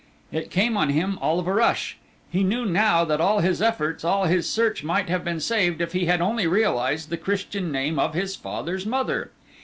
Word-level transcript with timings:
It 0.31 0.49
came 0.49 0.77
on 0.77 0.89
him 0.89 1.19
all 1.21 1.37
of 1.39 1.45
a 1.45 1.53
rush. 1.53 1.95
He 2.31 2.41
knew 2.43 2.65
now 2.65 3.05
that 3.05 3.21
all 3.21 3.41
his 3.41 3.61
efforts, 3.61 4.03
all 4.03 4.23
his 4.25 4.49
search 4.49 4.83
might 4.83 5.09
have 5.09 5.23
been 5.23 5.39
saved, 5.39 5.79
if 5.79 5.93
he 5.93 6.05
had 6.07 6.21
only 6.21 6.47
realized 6.47 7.11
the 7.11 7.17
Christian 7.17 7.71
name 7.71 7.99
of 7.99 8.15
his 8.15 8.35
father's 8.35 8.87
mother. 8.87 9.29